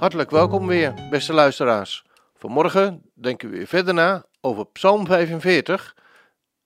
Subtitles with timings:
[0.00, 2.04] Hartelijk welkom weer, beste luisteraars.
[2.34, 5.96] Vanmorgen denken we weer verder na over Psalm 45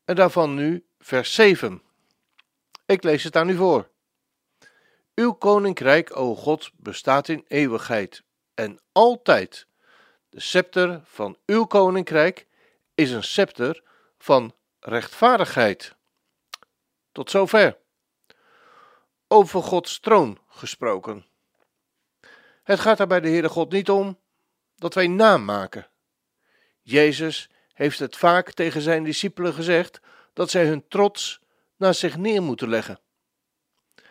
[0.04, 1.82] en daarvan nu vers 7.
[2.86, 3.90] Ik lees het aan u voor.
[5.14, 8.22] Uw koninkrijk, o God, bestaat in eeuwigheid
[8.54, 9.66] en altijd.
[10.28, 12.46] De scepter van uw koninkrijk
[12.94, 13.82] is een scepter
[14.18, 15.94] van rechtvaardigheid.
[17.12, 17.78] Tot zover.
[19.28, 21.32] Over Gods troon gesproken.
[22.64, 24.18] Het gaat er bij de Heere God niet om
[24.76, 25.88] dat wij naam maken.
[26.82, 30.00] Jezus heeft het vaak tegen zijn discipelen gezegd
[30.32, 31.40] dat zij hun trots
[31.76, 33.00] naar zich neer moeten leggen.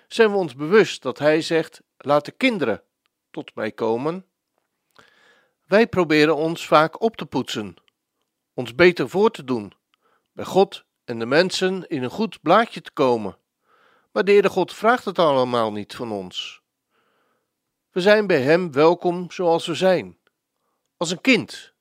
[0.07, 2.83] Zijn we ons bewust dat hij zegt: laat de kinderen
[3.31, 4.25] tot mij komen?
[5.65, 7.75] Wij proberen ons vaak op te poetsen,
[8.53, 9.73] ons beter voor te doen,
[10.31, 13.37] bij God en de mensen in een goed blaadje te komen.
[14.11, 16.62] Maar de Heere God vraagt het allemaal niet van ons.
[17.93, 20.17] We zijn bij Hem welkom zoals we zijn,
[20.97, 21.73] als een kind,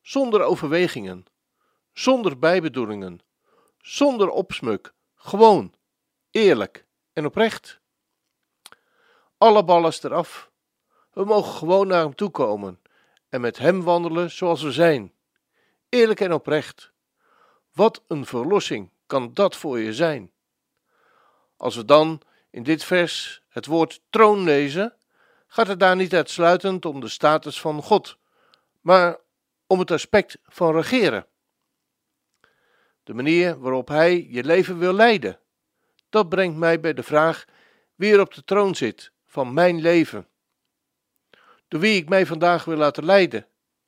[0.00, 1.24] zonder overwegingen,
[1.92, 3.20] zonder bijbedoelingen,
[3.78, 5.74] zonder opsmuk, gewoon,
[6.30, 7.80] eerlijk en oprecht.
[9.38, 10.50] Alle ballast eraf.
[11.12, 12.80] We mogen gewoon naar Hem toe komen
[13.28, 15.12] en met Hem wandelen zoals we zijn,
[15.88, 16.92] eerlijk en oprecht.
[17.72, 20.32] Wat een verlossing kan dat voor je zijn.
[21.56, 22.20] Als we dan
[22.50, 24.94] in dit vers het woord troon lezen,
[25.52, 28.18] gaat het daar niet uitsluitend om de status van God,
[28.80, 29.18] maar
[29.66, 31.26] om het aspect van regeren.
[33.02, 35.38] De manier waarop Hij je leven wil leiden.
[36.08, 37.44] Dat brengt mij bij de vraag
[37.94, 40.28] wie er op de troon zit van mijn leven.
[41.68, 43.46] Door wie ik mij vandaag wil laten leiden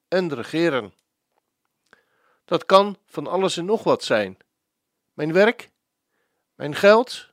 [0.08, 0.94] en regeren.
[2.44, 4.38] Dat kan van alles en nog wat zijn.
[5.12, 5.70] Mijn werk,
[6.54, 7.28] mijn geld,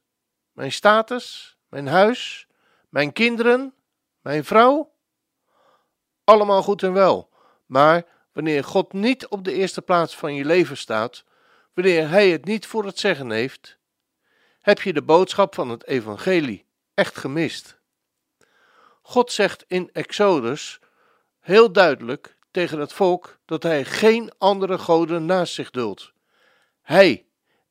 [0.51, 2.47] mijn status, mijn huis,
[2.89, 3.73] mijn kinderen,
[4.29, 4.91] mijn vrouw.
[6.23, 7.29] Allemaal goed en wel,
[7.65, 11.23] maar wanneer God niet op de eerste plaats van je leven staat,
[11.73, 13.77] wanneer Hij het niet voor het zeggen heeft,
[14.61, 17.79] heb je de boodschap van het Evangelie echt gemist.
[19.01, 20.79] God zegt in Exodus
[21.39, 26.13] heel duidelijk tegen het volk dat hij geen andere goden naast zich duldt.
[26.81, 27.25] Hij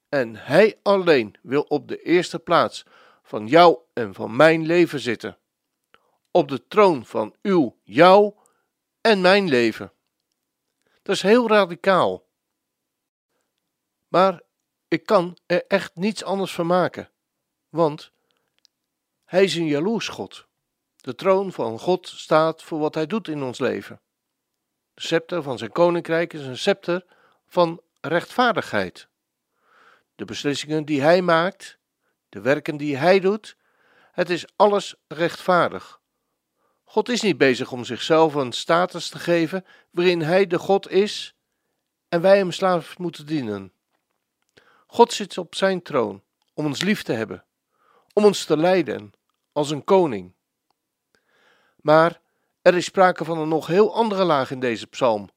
[0.08, 2.84] en hij alleen wil op de eerste plaats
[3.22, 5.38] van jou en van mijn leven zitten.
[6.38, 8.34] Op de troon van uw, jou
[9.00, 9.92] en mijn leven.
[11.02, 12.24] Dat is heel radicaal.
[14.08, 14.42] Maar
[14.88, 17.10] ik kan er echt niets anders van maken,
[17.68, 18.12] want
[19.24, 20.46] hij is een jaloers God.
[20.96, 24.00] De troon van God staat voor wat hij doet in ons leven.
[24.94, 27.04] De scepter van zijn koninkrijk is een scepter
[27.46, 29.08] van rechtvaardigheid.
[30.14, 31.78] De beslissingen die hij maakt,
[32.28, 33.56] de werken die hij doet,
[34.12, 35.97] het is alles rechtvaardig.
[36.90, 41.34] God is niet bezig om zichzelf een status te geven waarin hij de God is
[42.08, 43.72] en wij hem slaaf moeten dienen.
[44.86, 46.22] God zit op zijn troon
[46.54, 47.44] om ons lief te hebben,
[48.12, 49.12] om ons te leiden
[49.52, 50.32] als een koning.
[51.76, 52.20] Maar
[52.62, 55.30] er is sprake van een nog heel andere laag in deze psalm.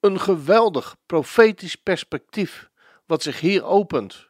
[0.00, 2.70] Een geweldig profetisch perspectief
[3.06, 4.28] wat zich hier opent,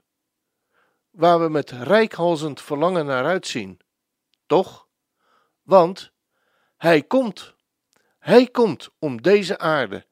[1.11, 3.81] waar we met rijkhalzend verlangen naar uitzien.
[4.47, 4.87] Toch?
[5.63, 6.13] Want
[6.79, 7.55] hij komt.
[8.19, 10.07] Hij komt om deze aarde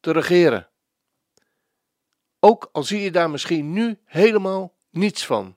[0.00, 0.68] te regeren.
[2.40, 5.56] Ook al zie je daar misschien nu helemaal niets van.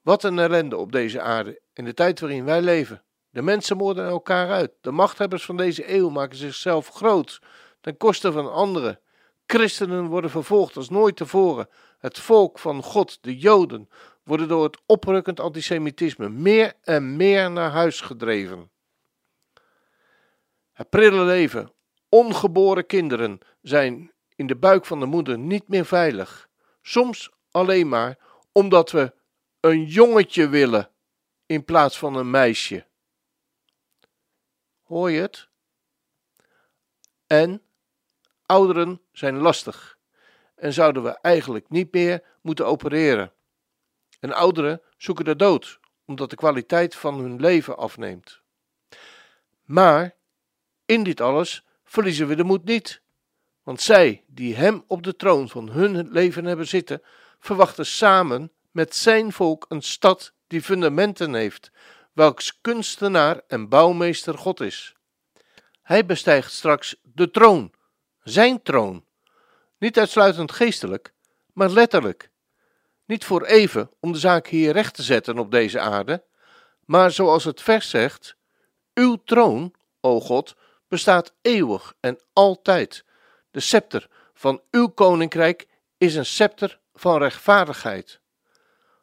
[0.00, 3.02] Wat een ellende op deze aarde in de tijd waarin wij leven.
[3.30, 4.72] De mensen moorden elkaar uit.
[4.80, 7.40] De machthebbers van deze eeuw maken zichzelf groot
[7.80, 9.00] ten koste van anderen.
[9.46, 11.68] Christenen worden vervolgd als nooit tevoren.
[11.98, 13.88] Het volk van God, de Joden,
[14.26, 18.70] worden door het oprukkend antisemitisme meer en meer naar huis gedreven.
[20.72, 21.72] Het prille leven,
[22.08, 26.48] ongeboren kinderen zijn in de buik van de moeder niet meer veilig.
[26.82, 28.18] Soms alleen maar
[28.52, 29.14] omdat we
[29.60, 30.90] een jongetje willen
[31.46, 32.86] in plaats van een meisje.
[34.82, 35.48] Hoor je het?
[37.26, 37.62] En
[38.46, 39.98] ouderen zijn lastig
[40.54, 43.32] en zouden we eigenlijk niet meer moeten opereren.
[44.20, 48.40] En ouderen zoeken de dood omdat de kwaliteit van hun leven afneemt.
[49.64, 50.14] Maar
[50.84, 53.02] in dit alles verliezen we de moed niet,
[53.62, 57.02] want zij die Hem op de troon van hun leven hebben zitten,
[57.38, 61.70] verwachten samen met zijn volk een stad die fundamenten heeft,
[62.12, 64.94] welks kunstenaar en bouwmeester God is.
[65.82, 67.72] Hij bestijgt straks de troon,
[68.22, 69.04] zijn troon,
[69.78, 71.14] niet uitsluitend geestelijk,
[71.52, 72.30] maar letterlijk.
[73.06, 76.24] Niet voor even om de zaak hier recht te zetten op deze aarde,
[76.84, 78.36] maar zoals het vers zegt:
[78.94, 80.54] Uw troon, o God,
[80.88, 83.04] bestaat eeuwig en altijd.
[83.50, 85.66] De scepter van uw koninkrijk
[85.98, 88.20] is een scepter van rechtvaardigheid.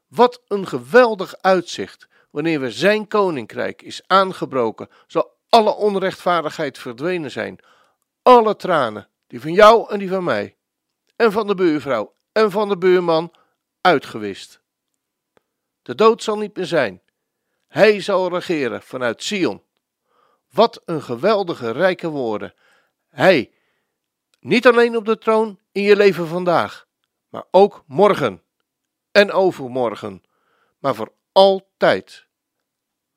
[0.08, 7.60] Wat een geweldig uitzicht wanneer we zijn koninkrijk is aangebroken, zal alle onrechtvaardigheid verdwenen zijn,
[8.22, 10.56] alle tranen, die van jou en die van mij,
[11.16, 13.32] en van de buurvrouw en van de buurman,
[13.84, 14.62] uitgewist.
[15.82, 17.02] De dood zal niet meer zijn.
[17.68, 19.64] Hij zal regeren vanuit Sion.
[20.50, 22.54] Wat een geweldige rijke woorden.
[23.10, 23.52] Hij,
[24.40, 26.88] niet alleen op de troon in je leven vandaag,
[27.30, 28.44] maar ook morgen
[29.12, 30.24] en overmorgen,
[30.80, 32.28] maar voor altijd.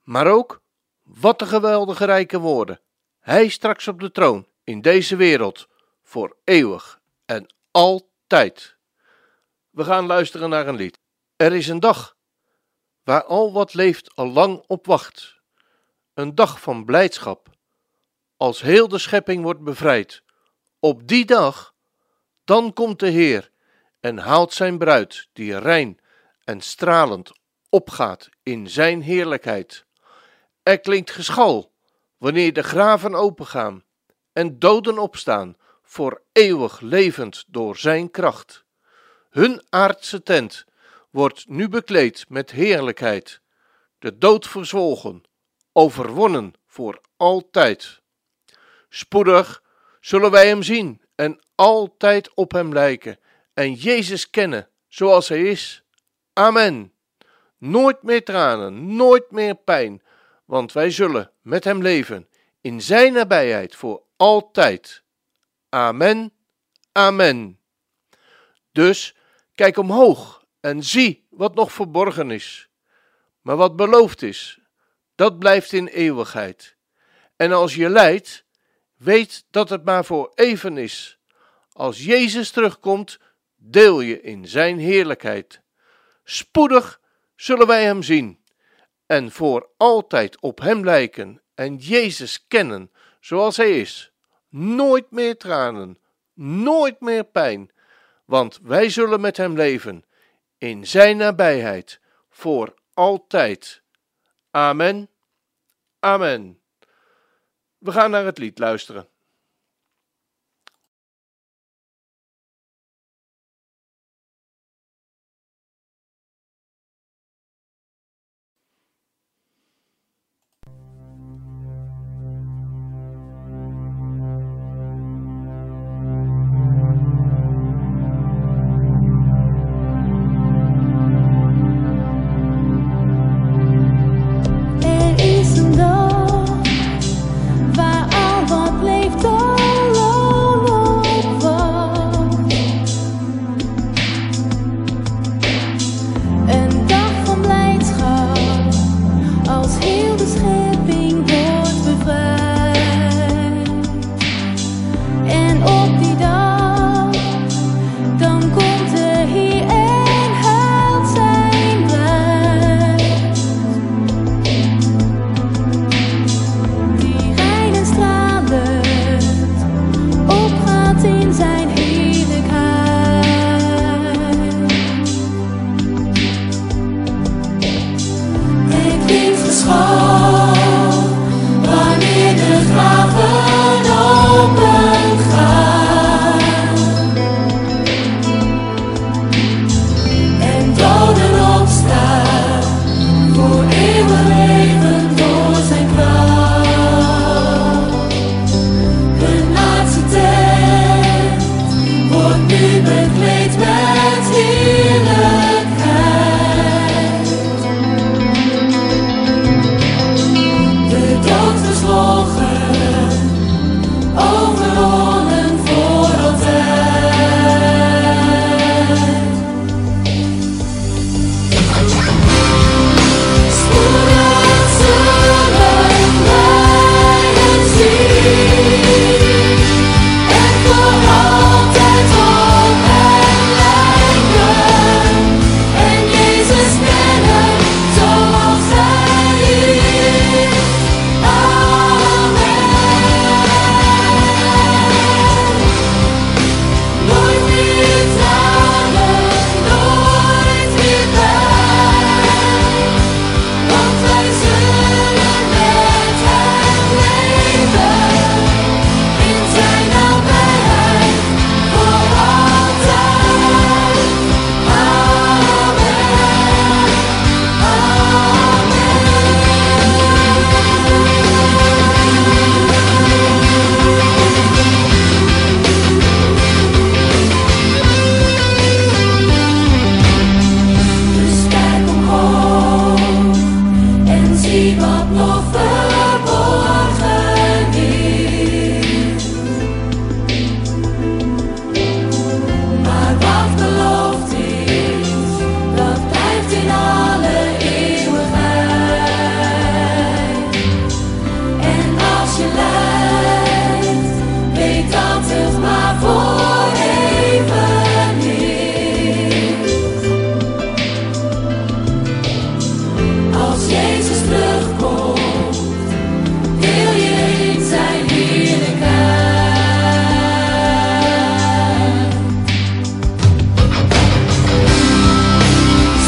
[0.03, 0.63] Maar ook,
[1.03, 2.81] wat een geweldige rijke woorden.
[3.21, 5.69] Hij straks op de troon in deze wereld,
[6.03, 8.76] voor eeuwig en altijd.
[9.77, 10.99] We gaan luisteren naar een lied.
[11.37, 12.17] Er is een dag
[13.05, 15.41] waar al wat leeft al lang op wacht.
[16.15, 17.49] Een dag van blijdschap,
[18.37, 20.23] als heel de schepping wordt bevrijd.
[20.79, 21.75] Op die dag,
[22.45, 23.51] dan komt de Heer
[24.01, 25.99] en haalt zijn bruid, die rein
[26.45, 27.33] en stralend
[27.69, 29.87] opgaat in zijn heerlijkheid.
[30.63, 31.73] Er klinkt geschal
[32.17, 33.85] wanneer de graven opengaan
[34.33, 38.66] en doden opstaan, voor eeuwig levend door zijn kracht.
[39.37, 40.65] Hun aardse tent
[41.11, 43.41] wordt nu bekleed met heerlijkheid,
[43.99, 45.23] de dood verzwolgen,
[45.73, 48.01] overwonnen voor altijd.
[48.89, 49.63] Spoedig
[50.01, 53.19] zullen wij hem zien en altijd op hem lijken
[53.55, 55.83] en Jezus kennen zoals hij is.
[56.33, 56.93] Amen.
[57.59, 60.03] Nooit meer tranen, nooit meer pijn,
[60.45, 62.29] want wij zullen met hem leven
[62.61, 65.03] in zijn nabijheid voor altijd.
[65.69, 66.33] Amen.
[66.93, 67.61] Amen.
[68.73, 69.16] Dus
[69.57, 72.69] kijk omhoog en zie wat nog verborgen is.
[73.41, 74.61] Maar wat beloofd is,
[75.15, 76.77] dat blijft in eeuwigheid.
[77.37, 78.45] En als je lijdt,
[78.97, 81.19] weet dat het maar voor even is.
[81.73, 83.19] Als Jezus terugkomt,
[83.57, 85.61] deel je in zijn heerlijkheid.
[86.25, 87.01] Spoedig
[87.37, 88.41] zullen wij hem zien
[89.07, 94.13] en voor altijd op hem lijken en Jezus kennen zoals hij is.
[94.49, 95.99] Nooit meer tranen,
[96.35, 97.71] nooit meer pijn,
[98.27, 100.05] want wij zullen met hem leven
[100.59, 103.83] in zijn nabijheid voor altijd.
[104.51, 105.09] Amen.
[105.99, 106.61] Amen.
[107.79, 109.09] We gaan naar het lied luisteren.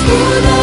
[0.09, 0.58] Buddha.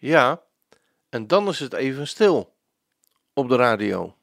[0.00, 0.42] Ja,
[1.08, 2.56] en dan is het even stil
[3.32, 4.16] op de radio.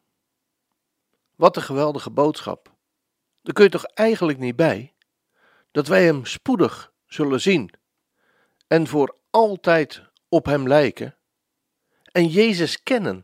[1.35, 2.75] Wat een geweldige boodschap.
[3.41, 4.93] Daar kun je toch eigenlijk niet bij
[5.71, 7.73] dat wij Hem spoedig zullen zien
[8.67, 11.15] en voor altijd op Hem lijken
[12.11, 13.23] en Jezus kennen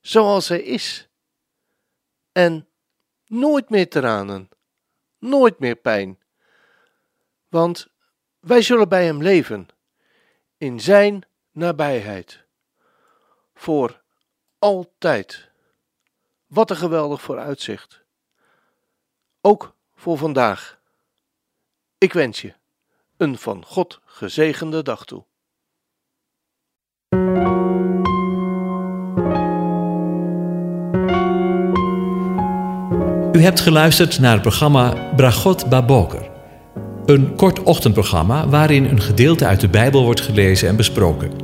[0.00, 1.08] zoals Hij is
[2.32, 2.68] en
[3.26, 4.48] nooit meer tranen,
[5.18, 6.18] nooit meer pijn,
[7.48, 7.88] want
[8.40, 9.68] wij zullen bij Hem leven
[10.56, 12.44] in Zijn nabijheid
[13.54, 14.02] voor
[14.58, 15.50] altijd.
[16.46, 18.02] Wat een geweldig vooruitzicht.
[19.40, 20.78] Ook voor vandaag.
[21.98, 22.54] Ik wens je
[23.16, 25.24] een van God gezegende dag toe.
[33.32, 36.30] U hebt geluisterd naar het programma Bragot Baboker.
[37.06, 41.43] Een kort ochtendprogramma waarin een gedeelte uit de Bijbel wordt gelezen en besproken.